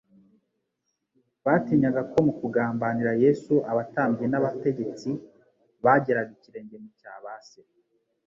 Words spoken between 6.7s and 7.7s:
mu cya ba se,